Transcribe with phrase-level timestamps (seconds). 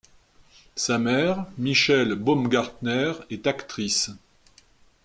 [0.75, 4.09] Sa mère Michèle Baumgartner est actrice.